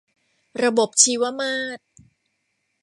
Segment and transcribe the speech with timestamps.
[0.63, 1.81] ระบบชีวมาตร